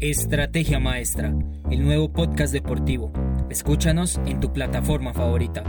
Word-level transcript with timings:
Estrategia 0.00 0.78
Maestra, 0.78 1.34
el 1.72 1.82
nuevo 1.82 2.12
podcast 2.12 2.52
deportivo. 2.52 3.12
Escúchanos 3.50 4.20
en 4.26 4.38
tu 4.38 4.52
plataforma 4.52 5.12
favorita. 5.12 5.64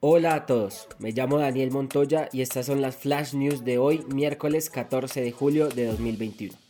Hola 0.00 0.34
a 0.34 0.46
todos, 0.46 0.88
me 0.98 1.12
llamo 1.12 1.36
Daniel 1.36 1.72
Montoya 1.72 2.30
y 2.32 2.40
estas 2.40 2.64
son 2.64 2.80
las 2.80 2.96
flash 2.96 3.34
news 3.34 3.64
de 3.66 3.76
hoy, 3.76 4.02
miércoles 4.08 4.70
14 4.70 5.20
de 5.20 5.30
julio 5.30 5.68
de 5.68 5.84
2021. 5.84 6.69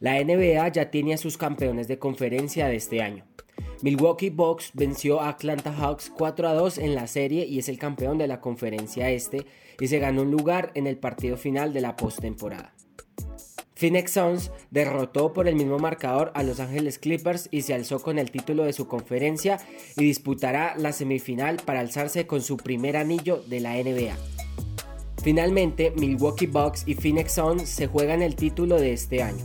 La 0.00 0.22
NBA 0.22 0.68
ya 0.68 0.90
tiene 0.90 1.14
a 1.14 1.18
sus 1.18 1.36
campeones 1.36 1.88
de 1.88 1.98
conferencia 1.98 2.68
de 2.68 2.76
este 2.76 3.02
año. 3.02 3.24
Milwaukee 3.82 4.30
Bucks 4.30 4.70
venció 4.74 5.20
a 5.20 5.28
Atlanta 5.28 5.72
Hawks 5.72 6.10
4 6.16 6.48
a 6.48 6.54
2 6.54 6.78
en 6.78 6.94
la 6.94 7.06
serie 7.06 7.46
y 7.46 7.58
es 7.58 7.68
el 7.68 7.78
campeón 7.78 8.18
de 8.18 8.28
la 8.28 8.40
conferencia 8.40 9.10
este 9.10 9.46
y 9.80 9.88
se 9.88 9.98
ganó 9.98 10.22
un 10.22 10.30
lugar 10.30 10.70
en 10.74 10.86
el 10.86 10.98
partido 10.98 11.36
final 11.36 11.72
de 11.72 11.80
la 11.80 11.96
postemporada. 11.96 12.74
Phoenix 13.74 14.12
Suns 14.12 14.50
derrotó 14.72 15.32
por 15.32 15.46
el 15.46 15.54
mismo 15.54 15.78
marcador 15.78 16.32
a 16.34 16.42
Los 16.42 16.58
Angeles 16.58 16.98
Clippers 16.98 17.48
y 17.52 17.62
se 17.62 17.74
alzó 17.74 18.00
con 18.00 18.18
el 18.18 18.32
título 18.32 18.64
de 18.64 18.72
su 18.72 18.88
conferencia 18.88 19.58
y 19.96 20.04
disputará 20.04 20.74
la 20.76 20.92
semifinal 20.92 21.58
para 21.64 21.78
alzarse 21.78 22.26
con 22.26 22.42
su 22.42 22.56
primer 22.56 22.96
anillo 22.96 23.42
de 23.46 23.60
la 23.60 23.74
NBA. 23.74 24.16
Finalmente, 25.22 25.92
Milwaukee 25.96 26.46
Bucks 26.46 26.82
y 26.86 26.94
Phoenix 26.94 27.34
Suns 27.34 27.68
se 27.68 27.86
juegan 27.86 28.22
el 28.22 28.34
título 28.34 28.80
de 28.80 28.92
este 28.92 29.22
año. 29.22 29.44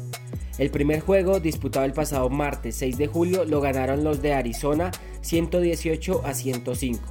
El 0.58 0.70
primer 0.70 1.00
juego, 1.00 1.40
disputado 1.40 1.86
el 1.86 1.94
pasado 1.94 2.30
martes 2.30 2.76
6 2.76 2.98
de 2.98 3.08
julio, 3.08 3.44
lo 3.44 3.60
ganaron 3.60 4.04
los 4.04 4.22
de 4.22 4.34
Arizona 4.34 4.92
118 5.22 6.22
a 6.26 6.34
105. 6.34 7.02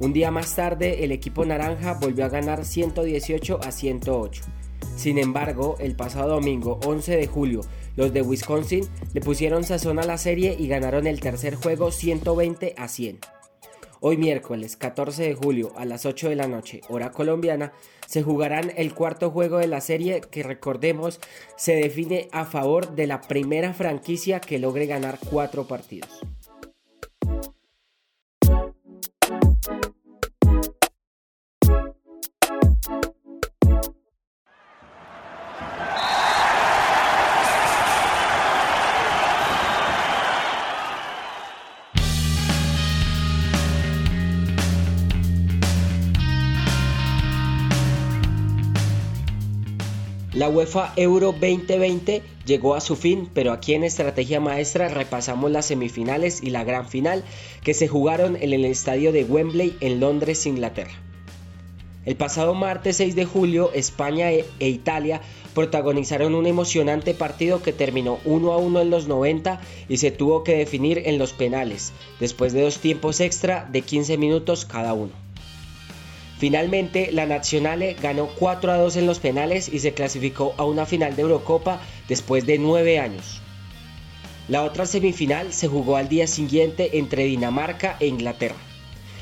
Un 0.00 0.12
día 0.12 0.32
más 0.32 0.56
tarde, 0.56 1.04
el 1.04 1.12
equipo 1.12 1.44
naranja 1.44 1.94
volvió 1.94 2.24
a 2.24 2.28
ganar 2.28 2.64
118 2.64 3.60
a 3.62 3.70
108. 3.70 4.42
Sin 4.96 5.18
embargo, 5.18 5.76
el 5.78 5.94
pasado 5.94 6.30
domingo 6.30 6.80
11 6.84 7.16
de 7.16 7.26
julio, 7.28 7.60
los 7.94 8.12
de 8.12 8.22
Wisconsin 8.22 8.84
le 9.14 9.20
pusieron 9.20 9.62
sazón 9.62 10.00
a 10.00 10.04
la 10.04 10.18
serie 10.18 10.56
y 10.58 10.66
ganaron 10.66 11.06
el 11.06 11.20
tercer 11.20 11.54
juego 11.54 11.92
120 11.92 12.74
a 12.76 12.88
100. 12.88 13.20
Hoy 14.04 14.16
miércoles 14.16 14.74
14 14.74 15.22
de 15.22 15.34
julio 15.34 15.72
a 15.76 15.84
las 15.84 16.06
8 16.06 16.30
de 16.30 16.34
la 16.34 16.48
noche, 16.48 16.80
hora 16.88 17.12
colombiana, 17.12 17.72
se 18.08 18.24
jugarán 18.24 18.72
el 18.76 18.94
cuarto 18.94 19.30
juego 19.30 19.58
de 19.58 19.68
la 19.68 19.80
serie 19.80 20.22
que 20.22 20.42
recordemos 20.42 21.20
se 21.56 21.76
define 21.76 22.28
a 22.32 22.44
favor 22.44 22.96
de 22.96 23.06
la 23.06 23.20
primera 23.20 23.72
franquicia 23.74 24.40
que 24.40 24.58
logre 24.58 24.86
ganar 24.86 25.20
cuatro 25.30 25.68
partidos. 25.68 26.20
La 50.34 50.48
UEFA 50.48 50.94
Euro 50.96 51.32
2020 51.32 52.22
llegó 52.46 52.74
a 52.74 52.80
su 52.80 52.96
fin, 52.96 53.28
pero 53.34 53.52
aquí 53.52 53.74
en 53.74 53.84
Estrategia 53.84 54.40
Maestra 54.40 54.88
repasamos 54.88 55.50
las 55.50 55.66
semifinales 55.66 56.42
y 56.42 56.48
la 56.48 56.64
gran 56.64 56.88
final 56.88 57.22
que 57.62 57.74
se 57.74 57.86
jugaron 57.86 58.36
en 58.36 58.54
el 58.54 58.64
estadio 58.64 59.12
de 59.12 59.24
Wembley 59.24 59.76
en 59.80 60.00
Londres, 60.00 60.46
Inglaterra. 60.46 60.94
El 62.06 62.16
pasado 62.16 62.54
martes 62.54 62.96
6 62.96 63.14
de 63.14 63.26
julio, 63.26 63.72
España 63.74 64.32
e, 64.32 64.46
e 64.58 64.70
Italia 64.70 65.20
protagonizaron 65.52 66.34
un 66.34 66.46
emocionante 66.46 67.12
partido 67.12 67.62
que 67.62 67.74
terminó 67.74 68.18
1 68.24 68.52
a 68.54 68.56
1 68.56 68.80
en 68.80 68.90
los 68.90 69.08
90 69.08 69.60
y 69.90 69.98
se 69.98 70.10
tuvo 70.10 70.44
que 70.44 70.56
definir 70.56 71.02
en 71.04 71.18
los 71.18 71.34
penales, 71.34 71.92
después 72.20 72.54
de 72.54 72.62
dos 72.62 72.78
tiempos 72.78 73.20
extra 73.20 73.68
de 73.70 73.82
15 73.82 74.16
minutos 74.16 74.64
cada 74.64 74.94
uno. 74.94 75.12
Finalmente, 76.42 77.12
la 77.12 77.24
Nazionale 77.24 77.94
ganó 78.02 78.26
4 78.26 78.72
a 78.72 78.76
2 78.76 78.96
en 78.96 79.06
los 79.06 79.20
penales 79.20 79.68
y 79.68 79.78
se 79.78 79.94
clasificó 79.94 80.54
a 80.56 80.64
una 80.64 80.86
final 80.86 81.14
de 81.14 81.22
Eurocopa 81.22 81.80
después 82.08 82.44
de 82.46 82.58
9 82.58 82.98
años. 82.98 83.40
La 84.48 84.64
otra 84.64 84.86
semifinal 84.86 85.52
se 85.52 85.68
jugó 85.68 85.96
al 85.96 86.08
día 86.08 86.26
siguiente 86.26 86.98
entre 86.98 87.26
Dinamarca 87.26 87.96
e 88.00 88.08
Inglaterra. 88.08 88.56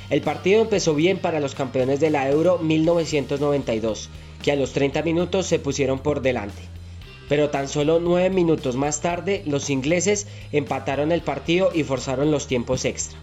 El 0.09 0.23
partido 0.23 0.63
empezó 0.63 0.95
bien 0.95 1.19
para 1.19 1.41
los 1.41 1.55
campeones 1.55 2.01
de 2.01 2.09
la 2.09 2.27
Euro 2.31 2.57
1992, 2.57 4.09
que 4.43 4.53
a 4.53 4.57
los 4.57 4.73
30 4.73 5.03
minutos 5.03 5.45
se 5.45 5.59
pusieron 5.59 5.99
por 5.99 6.23
delante. 6.23 6.63
Pero 7.29 7.51
tan 7.51 7.69
solo 7.69 8.01
9 8.01 8.31
minutos 8.31 8.77
más 8.77 9.03
tarde, 9.03 9.43
los 9.45 9.69
ingleses 9.69 10.27
empataron 10.53 11.13
el 11.13 11.21
partido 11.21 11.71
y 11.75 11.85
forzaron 11.85 12.31
los 12.31 12.47
tiempos 12.47 12.87
extra. 12.87 13.19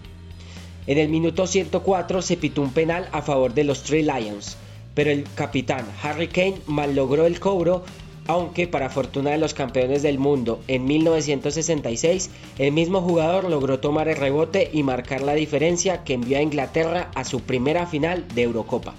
En 0.87 0.97
el 0.97 1.09
minuto 1.09 1.47
104 1.47 2.21
se 2.21 2.37
pitó 2.37 2.61
un 2.61 2.71
penal 2.71 3.09
a 3.11 3.21
favor 3.21 3.53
de 3.53 3.65
los 3.65 3.83
Three 3.83 4.03
Lions, 4.03 4.55
pero 4.95 5.11
el 5.11 5.25
capitán 5.35 5.85
Harry 6.01 6.29
Kane 6.29 6.61
mal 6.65 6.95
logró 6.95 7.25
el 7.25 7.41
cobro, 7.41 7.83
aunque 8.25 8.69
para 8.69 8.89
fortuna 8.89 9.31
de 9.31 9.37
los 9.37 9.53
campeones 9.53 10.01
del 10.01 10.17
mundo 10.17 10.61
en 10.69 10.85
1966, 10.85 12.29
el 12.57 12.71
mismo 12.71 13.01
jugador 13.01 13.49
logró 13.49 13.81
tomar 13.81 14.07
el 14.07 14.15
rebote 14.15 14.69
y 14.71 14.83
marcar 14.83 15.23
la 15.23 15.33
diferencia 15.33 16.05
que 16.05 16.13
envió 16.13 16.37
a 16.37 16.41
Inglaterra 16.41 17.11
a 17.15 17.25
su 17.25 17.41
primera 17.41 17.85
final 17.85 18.25
de 18.33 18.43
Eurocopa. 18.43 18.95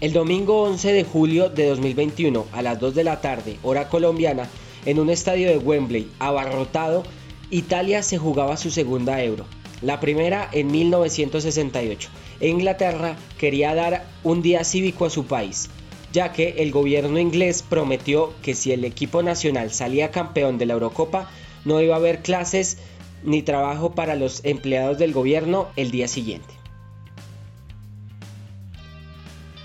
El 0.00 0.12
domingo 0.12 0.64
11 0.64 0.92
de 0.92 1.04
julio 1.04 1.50
de 1.50 1.68
2021 1.68 2.46
a 2.50 2.62
las 2.62 2.80
2 2.80 2.96
de 2.96 3.04
la 3.04 3.20
tarde, 3.20 3.58
hora 3.62 3.88
colombiana, 3.88 4.48
en 4.86 4.98
un 4.98 5.08
estadio 5.08 5.48
de 5.50 5.58
Wembley 5.58 6.10
abarrotado, 6.18 7.04
Italia 7.50 8.02
se 8.02 8.18
jugaba 8.18 8.56
su 8.56 8.72
segunda 8.72 9.22
euro 9.22 9.46
la 9.84 10.00
primera 10.00 10.48
en 10.50 10.68
1968. 10.68 12.08
Inglaterra 12.40 13.16
quería 13.38 13.74
dar 13.74 14.04
un 14.22 14.42
día 14.42 14.64
cívico 14.64 15.04
a 15.04 15.10
su 15.10 15.26
país, 15.26 15.68
ya 16.12 16.32
que 16.32 16.56
el 16.58 16.72
gobierno 16.72 17.18
inglés 17.18 17.62
prometió 17.62 18.32
que 18.42 18.54
si 18.54 18.72
el 18.72 18.84
equipo 18.84 19.22
nacional 19.22 19.70
salía 19.70 20.10
campeón 20.10 20.58
de 20.58 20.66
la 20.66 20.72
Eurocopa, 20.72 21.30
no 21.64 21.80
iba 21.80 21.94
a 21.94 21.98
haber 21.98 22.22
clases 22.22 22.78
ni 23.22 23.42
trabajo 23.42 23.92
para 23.94 24.16
los 24.16 24.44
empleados 24.44 24.98
del 24.98 25.12
gobierno 25.12 25.68
el 25.76 25.90
día 25.90 26.08
siguiente. 26.08 26.54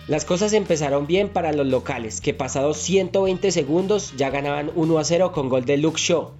Las 0.08 0.26
cosas 0.26 0.54
empezaron 0.54 1.06
bien 1.06 1.30
para 1.30 1.54
los 1.54 1.68
locales, 1.68 2.20
que 2.20 2.34
pasados 2.34 2.78
120 2.78 3.52
segundos 3.52 4.14
ya 4.18 4.32
ganaban 4.32 4.72
1 4.76 4.98
a 4.98 5.04
0 5.04 5.32
con 5.32 5.50
gol 5.50 5.66
de 5.66 5.78
Luke 5.78 6.00
Shaw. 6.02 6.32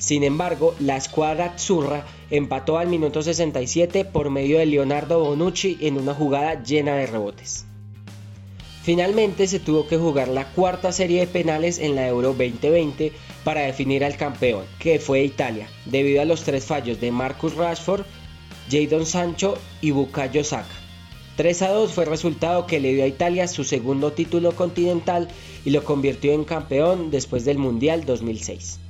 Sin 0.00 0.24
embargo, 0.24 0.74
la 0.80 0.96
escuadra 0.96 1.44
azzurra 1.44 2.06
empató 2.30 2.78
al 2.78 2.88
minuto 2.88 3.22
67 3.22 4.06
por 4.06 4.30
medio 4.30 4.58
de 4.58 4.64
Leonardo 4.64 5.22
Bonucci 5.22 5.76
en 5.82 5.98
una 5.98 6.14
jugada 6.14 6.62
llena 6.62 6.96
de 6.96 7.06
rebotes. 7.06 7.66
Finalmente 8.82 9.46
se 9.46 9.60
tuvo 9.60 9.86
que 9.86 9.98
jugar 9.98 10.28
la 10.28 10.46
cuarta 10.52 10.90
serie 10.90 11.20
de 11.20 11.26
penales 11.26 11.78
en 11.78 11.96
la 11.96 12.08
Euro 12.08 12.28
2020 12.28 13.12
para 13.44 13.60
definir 13.60 14.02
al 14.02 14.16
campeón, 14.16 14.64
que 14.78 14.98
fue 14.98 15.22
Italia, 15.22 15.68
debido 15.84 16.22
a 16.22 16.24
los 16.24 16.44
tres 16.44 16.64
fallos 16.64 16.98
de 16.98 17.12
Marcus 17.12 17.54
Rashford, 17.54 18.06
Jadon 18.70 19.04
Sancho 19.04 19.58
y 19.82 19.90
Bukayo 19.90 20.44
Saka. 20.44 20.74
3 21.36 21.60
a 21.60 21.68
2 21.72 21.92
fue 21.92 22.04
el 22.04 22.10
resultado 22.10 22.66
que 22.66 22.80
le 22.80 22.94
dio 22.94 23.04
a 23.04 23.06
Italia 23.06 23.46
su 23.48 23.64
segundo 23.64 24.12
título 24.12 24.52
continental 24.52 25.28
y 25.66 25.70
lo 25.70 25.84
convirtió 25.84 26.32
en 26.32 26.44
campeón 26.44 27.10
después 27.10 27.44
del 27.44 27.58
Mundial 27.58 28.06
2006. 28.06 28.80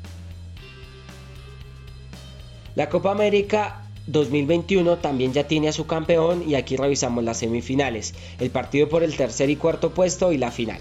La 2.80 2.88
Copa 2.88 3.10
América 3.10 3.82
2021 4.06 4.96
también 4.96 5.34
ya 5.34 5.46
tiene 5.46 5.68
a 5.68 5.72
su 5.72 5.86
campeón 5.86 6.42
y 6.48 6.54
aquí 6.54 6.78
revisamos 6.78 7.22
las 7.22 7.36
semifinales, 7.36 8.14
el 8.38 8.48
partido 8.48 8.88
por 8.88 9.02
el 9.02 9.18
tercer 9.18 9.50
y 9.50 9.56
cuarto 9.56 9.90
puesto 9.90 10.32
y 10.32 10.38
la 10.38 10.50
final. 10.50 10.80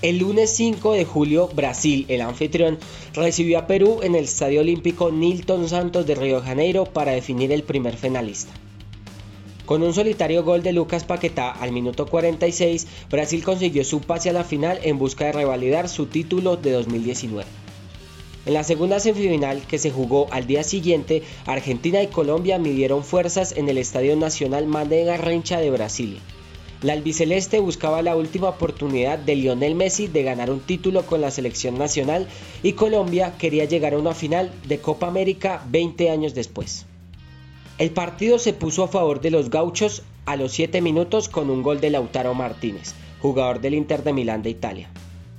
El 0.00 0.20
lunes 0.20 0.56
5 0.56 0.94
de 0.94 1.04
julio, 1.04 1.50
Brasil, 1.54 2.06
el 2.08 2.22
anfitrión, 2.22 2.78
recibió 3.12 3.58
a 3.58 3.66
Perú 3.66 4.00
en 4.02 4.14
el 4.14 4.24
Estadio 4.24 4.62
Olímpico 4.62 5.10
Nilton 5.10 5.68
Santos 5.68 6.06
de 6.06 6.14
Río 6.14 6.40
de 6.40 6.46
Janeiro 6.46 6.86
para 6.86 7.12
definir 7.12 7.52
el 7.52 7.62
primer 7.62 7.98
finalista. 7.98 8.54
Con 9.66 9.82
un 9.82 9.92
solitario 9.92 10.44
gol 10.44 10.62
de 10.62 10.72
Lucas 10.72 11.04
Paquetá 11.04 11.50
al 11.50 11.72
minuto 11.72 12.06
46, 12.06 12.86
Brasil 13.10 13.44
consiguió 13.44 13.84
su 13.84 14.00
pase 14.00 14.30
a 14.30 14.32
la 14.32 14.44
final 14.44 14.78
en 14.82 14.98
busca 14.98 15.26
de 15.26 15.32
revalidar 15.32 15.90
su 15.90 16.06
título 16.06 16.56
de 16.56 16.72
2019. 16.72 17.65
En 18.46 18.54
la 18.54 18.62
segunda 18.62 19.00
semifinal 19.00 19.66
que 19.66 19.76
se 19.76 19.90
jugó 19.90 20.28
al 20.30 20.46
día 20.46 20.62
siguiente, 20.62 21.24
Argentina 21.46 22.00
y 22.00 22.06
Colombia 22.06 22.60
midieron 22.60 23.02
fuerzas 23.02 23.50
en 23.56 23.68
el 23.68 23.76
Estadio 23.76 24.14
Nacional 24.14 24.66
Mané 24.68 25.02
Garrincha 25.02 25.58
de 25.58 25.68
Brasil. 25.72 26.20
La 26.80 26.92
albiceleste 26.92 27.58
buscaba 27.58 28.02
la 28.02 28.14
última 28.14 28.50
oportunidad 28.50 29.18
de 29.18 29.34
Lionel 29.34 29.74
Messi 29.74 30.06
de 30.06 30.22
ganar 30.22 30.52
un 30.52 30.60
título 30.60 31.04
con 31.04 31.20
la 31.20 31.32
selección 31.32 31.76
nacional 31.76 32.28
y 32.62 32.74
Colombia 32.74 33.34
quería 33.36 33.64
llegar 33.64 33.94
a 33.94 33.98
una 33.98 34.14
final 34.14 34.52
de 34.68 34.78
Copa 34.78 35.08
América 35.08 35.64
20 35.68 36.08
años 36.10 36.32
después. 36.32 36.86
El 37.78 37.90
partido 37.90 38.38
se 38.38 38.52
puso 38.52 38.84
a 38.84 38.88
favor 38.88 39.20
de 39.20 39.32
los 39.32 39.50
gauchos 39.50 40.04
a 40.24 40.36
los 40.36 40.52
7 40.52 40.80
minutos 40.82 41.28
con 41.28 41.50
un 41.50 41.64
gol 41.64 41.80
de 41.80 41.90
Lautaro 41.90 42.32
Martínez, 42.32 42.94
jugador 43.20 43.60
del 43.60 43.74
Inter 43.74 44.04
de 44.04 44.12
Milán 44.12 44.44
de 44.44 44.50
Italia. 44.50 44.88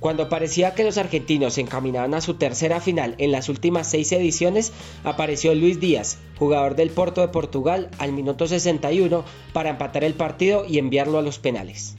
Cuando 0.00 0.28
parecía 0.28 0.74
que 0.74 0.84
los 0.84 0.96
argentinos 0.96 1.54
se 1.54 1.60
encaminaban 1.60 2.14
a 2.14 2.20
su 2.20 2.34
tercera 2.34 2.80
final 2.80 3.16
en 3.18 3.32
las 3.32 3.48
últimas 3.48 3.90
seis 3.90 4.12
ediciones, 4.12 4.72
apareció 5.02 5.54
Luis 5.54 5.80
Díaz, 5.80 6.18
jugador 6.38 6.76
del 6.76 6.90
Porto 6.90 7.20
de 7.20 7.28
Portugal, 7.28 7.90
al 7.98 8.12
minuto 8.12 8.46
61 8.46 9.24
para 9.52 9.70
empatar 9.70 10.04
el 10.04 10.14
partido 10.14 10.64
y 10.68 10.78
enviarlo 10.78 11.18
a 11.18 11.22
los 11.22 11.40
penales. 11.40 11.96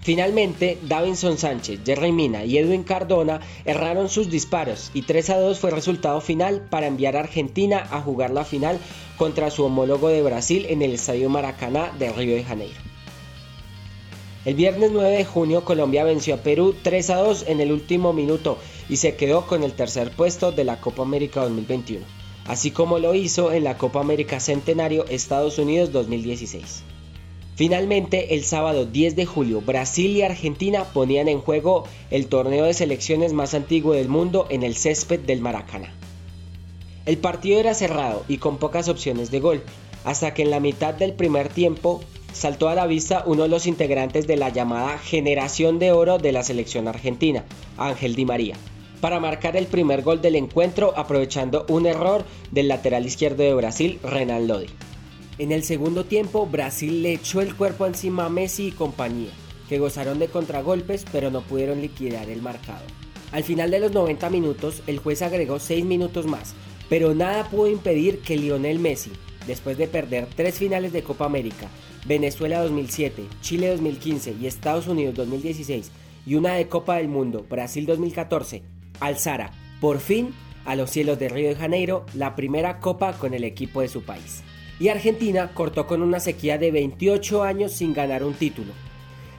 Finalmente, 0.00 0.78
Davinson 0.82 1.38
Sánchez, 1.38 1.80
Jerry 1.84 2.12
Mina 2.12 2.44
y 2.44 2.58
Edwin 2.58 2.82
Cardona 2.82 3.40
erraron 3.64 4.08
sus 4.08 4.30
disparos 4.30 4.90
y 4.94 5.02
3 5.02 5.30
a 5.30 5.38
2 5.38 5.58
fue 5.58 5.70
el 5.70 5.76
resultado 5.76 6.20
final 6.20 6.66
para 6.70 6.86
enviar 6.86 7.16
a 7.16 7.20
Argentina 7.20 7.86
a 7.90 8.00
jugar 8.00 8.30
la 8.30 8.44
final 8.44 8.78
contra 9.16 9.50
su 9.50 9.64
homólogo 9.64 10.08
de 10.08 10.22
Brasil 10.22 10.66
en 10.70 10.82
el 10.82 10.94
Estadio 10.94 11.28
Maracaná 11.28 11.92
de 11.98 12.10
Río 12.10 12.34
de 12.34 12.44
Janeiro. 12.44 12.87
El 14.48 14.54
viernes 14.54 14.92
9 14.92 15.10
de 15.10 15.24
junio 15.26 15.62
Colombia 15.62 16.04
venció 16.04 16.36
a 16.36 16.38
Perú 16.38 16.74
3 16.82 17.10
a 17.10 17.16
2 17.16 17.44
en 17.48 17.60
el 17.60 17.70
último 17.70 18.14
minuto 18.14 18.56
y 18.88 18.96
se 18.96 19.14
quedó 19.14 19.46
con 19.46 19.62
el 19.62 19.74
tercer 19.74 20.10
puesto 20.10 20.52
de 20.52 20.64
la 20.64 20.80
Copa 20.80 21.02
América 21.02 21.42
2021, 21.42 22.02
así 22.46 22.70
como 22.70 22.98
lo 22.98 23.14
hizo 23.14 23.52
en 23.52 23.62
la 23.62 23.76
Copa 23.76 24.00
América 24.00 24.40
Centenario 24.40 25.04
Estados 25.04 25.58
Unidos 25.58 25.92
2016. 25.92 26.82
Finalmente, 27.56 28.34
el 28.36 28.42
sábado 28.42 28.86
10 28.86 29.16
de 29.16 29.26
julio, 29.26 29.60
Brasil 29.60 30.12
y 30.12 30.22
Argentina 30.22 30.84
ponían 30.94 31.28
en 31.28 31.42
juego 31.42 31.84
el 32.10 32.28
torneo 32.28 32.64
de 32.64 32.72
selecciones 32.72 33.34
más 33.34 33.52
antiguo 33.52 33.92
del 33.92 34.08
mundo 34.08 34.46
en 34.48 34.62
el 34.62 34.76
césped 34.76 35.20
del 35.20 35.42
Maracaná. 35.42 35.92
El 37.04 37.18
partido 37.18 37.60
era 37.60 37.74
cerrado 37.74 38.24
y 38.28 38.38
con 38.38 38.56
pocas 38.56 38.88
opciones 38.88 39.30
de 39.30 39.40
gol, 39.40 39.62
hasta 40.04 40.32
que 40.32 40.40
en 40.40 40.50
la 40.50 40.58
mitad 40.58 40.94
del 40.94 41.12
primer 41.12 41.50
tiempo 41.50 42.00
saltó 42.32 42.68
a 42.68 42.74
la 42.74 42.86
vista 42.86 43.22
uno 43.26 43.44
de 43.44 43.48
los 43.48 43.66
integrantes 43.66 44.26
de 44.26 44.36
la 44.36 44.50
llamada 44.50 44.98
generación 44.98 45.78
de 45.78 45.92
oro 45.92 46.18
de 46.18 46.32
la 46.32 46.42
selección 46.42 46.88
argentina, 46.88 47.44
Ángel 47.76 48.14
Di 48.14 48.24
María, 48.24 48.56
para 49.00 49.20
marcar 49.20 49.56
el 49.56 49.66
primer 49.66 50.02
gol 50.02 50.20
del 50.20 50.36
encuentro 50.36 50.92
aprovechando 50.96 51.64
un 51.68 51.86
error 51.86 52.24
del 52.50 52.68
lateral 52.68 53.06
izquierdo 53.06 53.42
de 53.42 53.54
Brasil, 53.54 53.98
Renan 54.02 54.46
Lodi. 54.46 54.68
En 55.38 55.52
el 55.52 55.62
segundo 55.62 56.04
tiempo, 56.04 56.46
Brasil 56.46 57.02
le 57.02 57.12
echó 57.12 57.40
el 57.40 57.54
cuerpo 57.54 57.86
encima 57.86 58.26
a 58.26 58.28
Messi 58.28 58.68
y 58.68 58.72
compañía, 58.72 59.30
que 59.68 59.78
gozaron 59.78 60.18
de 60.18 60.28
contragolpes 60.28 61.04
pero 61.12 61.30
no 61.30 61.42
pudieron 61.42 61.80
liquidar 61.80 62.28
el 62.28 62.42
marcado. 62.42 62.84
Al 63.30 63.44
final 63.44 63.70
de 63.70 63.78
los 63.78 63.92
90 63.92 64.30
minutos, 64.30 64.82
el 64.86 64.98
juez 64.98 65.22
agregó 65.22 65.58
6 65.58 65.84
minutos 65.84 66.26
más, 66.26 66.54
pero 66.88 67.14
nada 67.14 67.48
pudo 67.48 67.68
impedir 67.68 68.20
que 68.20 68.36
Lionel 68.36 68.78
Messi, 68.78 69.12
después 69.46 69.76
de 69.76 69.86
perder 69.86 70.26
tres 70.34 70.56
finales 70.56 70.92
de 70.92 71.02
Copa 71.02 71.26
América, 71.26 71.68
Venezuela 72.08 72.62
2007, 72.62 73.24
Chile 73.42 73.68
2015 73.68 74.36
y 74.40 74.46
Estados 74.46 74.86
Unidos 74.86 75.14
2016 75.14 75.92
y 76.24 76.36
una 76.36 76.54
de 76.54 76.66
Copa 76.66 76.96
del 76.96 77.08
Mundo, 77.08 77.44
Brasil 77.46 77.84
2014, 77.84 78.62
alzara, 78.98 79.52
por 79.78 79.98
fin, 80.00 80.32
a 80.64 80.74
los 80.74 80.88
cielos 80.88 81.18
de 81.18 81.28
Río 81.28 81.50
de 81.50 81.54
Janeiro 81.54 82.06
la 82.14 82.34
primera 82.34 82.80
copa 82.80 83.12
con 83.12 83.34
el 83.34 83.44
equipo 83.44 83.82
de 83.82 83.88
su 83.88 84.04
país. 84.04 84.42
Y 84.80 84.88
Argentina 84.88 85.52
cortó 85.52 85.86
con 85.86 86.00
una 86.00 86.18
sequía 86.18 86.56
de 86.56 86.70
28 86.70 87.42
años 87.42 87.72
sin 87.72 87.92
ganar 87.92 88.24
un 88.24 88.32
título. 88.32 88.72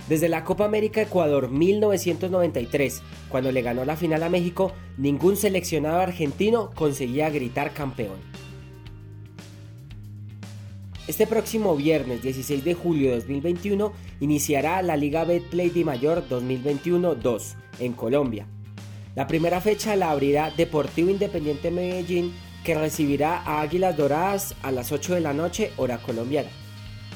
Desde 0.08 0.30
la 0.30 0.44
Copa 0.44 0.66
América 0.66 1.02
Ecuador 1.02 1.50
1993, 1.50 3.02
cuando 3.30 3.52
le 3.52 3.64
ganó 3.64 3.84
la 3.84 3.96
final 3.96 4.22
a 4.22 4.30
México, 4.30 4.74
ningún 4.96 5.38
seleccionado 5.38 6.02
argentino 6.02 6.70
conseguía 6.76 7.32
gritar 7.32 7.74
campeón. 7.74 8.29
Este 11.10 11.26
próximo 11.26 11.76
viernes 11.76 12.22
16 12.22 12.64
de 12.64 12.76
julio 12.76 13.10
de 13.10 13.16
2021 13.16 13.94
iniciará 14.20 14.80
la 14.84 14.96
Liga 14.96 15.24
Betplay 15.24 15.72
de 15.72 15.84
Mayor 15.84 16.24
2021-2 16.30 17.56
en 17.80 17.94
Colombia. 17.94 18.46
La 19.16 19.26
primera 19.26 19.60
fecha 19.60 19.96
la 19.96 20.12
abrirá 20.12 20.52
Deportivo 20.52 21.10
Independiente 21.10 21.72
Medellín 21.72 22.32
que 22.64 22.76
recibirá 22.76 23.38
a 23.38 23.62
Águilas 23.62 23.98
Doradas 23.98 24.54
a 24.62 24.72
las 24.72 24.92
8 24.92 25.16
de 25.16 25.22
la 25.22 25.34
noche 25.34 25.72
hora 25.78 25.98
colombiana. 25.98 26.50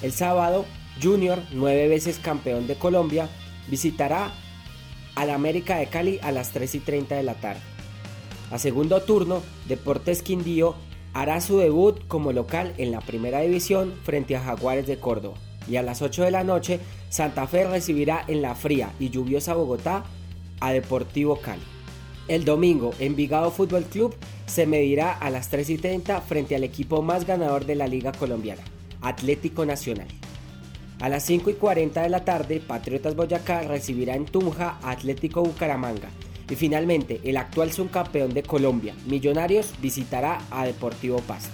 El 0.01 0.11
sábado, 0.11 0.65
Junior, 0.99 1.43
nueve 1.51 1.87
veces 1.87 2.17
campeón 2.17 2.65
de 2.65 2.73
Colombia, 2.73 3.29
visitará 3.69 4.33
al 5.13 5.29
América 5.29 5.77
de 5.77 5.85
Cali 5.85 6.19
a 6.23 6.31
las 6.31 6.49
3 6.49 6.73
y 6.73 6.79
30 6.79 7.13
de 7.13 7.21
la 7.21 7.35
tarde. 7.35 7.61
A 8.49 8.57
segundo 8.57 9.03
turno, 9.03 9.43
Deportes 9.67 10.23
Quindío 10.23 10.77
hará 11.13 11.39
su 11.42 11.60
debut 11.60 12.00
como 12.07 12.31
local 12.31 12.74
en 12.77 12.92
la 12.92 13.01
primera 13.01 13.42
división 13.42 13.94
frente 14.04 14.36
a 14.36 14.42
Jaguares 14.42 14.88
de 14.88 15.00
Córdoba. 15.00 15.38
Y 15.68 15.77
a 15.77 15.83
las 15.83 16.01
8 16.01 16.24
de 16.24 16.31
la 16.31 16.44
noche, 16.44 16.80
Santa 17.10 17.48
Fe 17.48 17.65
recibirá 17.65 18.25
en 18.27 18.42
la 18.42 18.56
fría 18.56 18.92
y 19.00 19.10
lluviosa 19.10 19.54
Bogotá 19.54 20.04
a 20.60 20.71
Deportivo 20.71 21.38
Cali. 21.39 21.62
El 22.27 22.45
domingo, 22.45 22.94
Envigado 23.00 23.51
Fútbol 23.51 23.83
Club 23.83 24.15
se 24.45 24.65
medirá 24.65 25.12
a 25.12 25.30
las 25.30 25.50
3 25.50 25.69
y 25.69 25.77
30 25.77 26.21
frente 26.21 26.56
al 26.56 26.63
equipo 26.63 27.01
más 27.01 27.25
ganador 27.25 27.65
de 27.65 27.75
la 27.75 27.88
Liga 27.88 28.12
Colombiana, 28.12 28.62
Atlético 29.01 29.65
Nacional. 29.65 30.07
A 31.00 31.10
las 31.10 31.24
5 31.24 31.50
y 31.50 31.54
40 31.54 32.01
de 32.01 32.10
la 32.10 32.24
tarde, 32.24 32.62
Patriotas 32.65 33.15
Boyacá 33.15 33.62
recibirá 33.62 34.15
en 34.15 34.25
Tunja 34.25 34.77
a 34.81 34.92
Atlético 34.92 35.44
Bucaramanga 35.44 36.10
y 36.49 36.55
finalmente, 36.55 37.21
el 37.23 37.37
actual 37.37 37.71
subcampeón 37.71 38.33
de 38.33 38.43
Colombia, 38.43 38.95
Millonarios, 39.05 39.73
visitará 39.81 40.41
a 40.51 40.65
Deportivo 40.65 41.19
Pasto. 41.19 41.53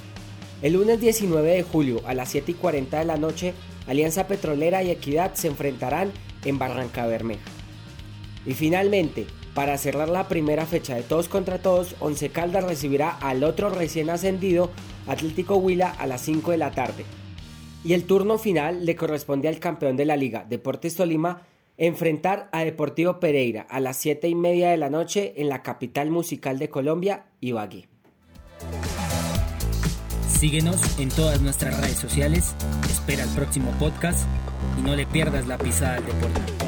El 0.62 0.74
lunes 0.74 1.00
19 1.00 1.50
de 1.50 1.64
julio 1.64 2.02
a 2.06 2.14
las 2.14 2.30
7 2.30 2.52
y 2.52 2.56
40 2.56 3.00
de 3.00 3.06
la 3.06 3.18
noche, 3.18 3.54
Alianza 3.88 4.28
Petrolera 4.28 4.84
y 4.84 4.92
Equidad 4.92 5.34
se 5.36 5.48
enfrentarán 5.48 6.12
en 6.44 6.60
Barranca 6.60 7.06
Bermeja. 7.06 7.50
Y 8.46 8.54
finalmente, 8.54 9.28
para 9.54 9.78
cerrar 9.78 10.10
la 10.10 10.28
primera 10.28 10.66
fecha 10.66 10.96
de 10.96 11.04
todos 11.04 11.28
contra 11.28 11.60
todos, 11.60 11.96
Once 12.00 12.30
Caldas 12.30 12.64
recibirá 12.64 13.10
al 13.10 13.44
otro 13.44 13.70
recién 13.70 14.10
ascendido, 14.10 14.72
Atlético 15.08 15.56
Huila, 15.56 15.90
a 15.90 16.08
las 16.08 16.22
5 16.22 16.52
de 16.52 16.58
la 16.58 16.72
tarde. 16.72 17.06
Y 17.84 17.94
el 17.94 18.04
turno 18.04 18.38
final 18.38 18.86
le 18.86 18.96
corresponde 18.96 19.48
al 19.48 19.60
campeón 19.60 19.96
de 19.98 20.06
la 20.06 20.18
liga, 20.18 20.46
Deportes 20.50 20.96
Tolima, 20.96 21.44
enfrentar 21.80 22.50
a 22.52 22.64
Deportivo 22.64 23.20
Pereira 23.20 23.66
a 23.70 23.80
las 23.80 23.98
7 23.98 24.28
y 24.28 24.36
media 24.36 24.70
de 24.70 24.78
la 24.78 24.90
noche 24.90 25.34
en 25.38 25.50
la 25.50 25.64
capital 25.64 26.12
musical 26.12 26.60
de 26.60 26.70
Colombia, 26.70 27.26
Ibagué. 27.40 27.88
Síguenos 30.28 31.00
en 31.00 31.10
todas 31.10 31.42
nuestras 31.42 31.80
redes 31.80 31.98
sociales, 31.98 32.54
espera 32.90 33.24
el 33.24 33.30
próximo 33.30 33.72
podcast 33.80 34.28
y 34.78 34.82
no 34.82 34.96
le 34.96 35.06
pierdas 35.06 35.48
la 35.48 35.58
pisada 35.58 35.96
al 35.96 36.06
deporte. 36.06 36.59